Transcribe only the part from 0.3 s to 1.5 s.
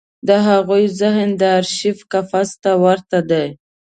هغوی ذهن د